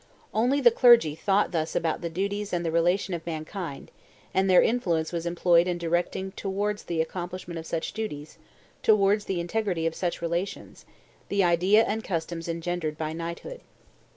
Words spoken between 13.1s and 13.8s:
knighthood.